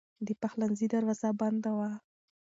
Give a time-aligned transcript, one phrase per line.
[0.27, 1.89] د پخلنځي دروازه بنده وه.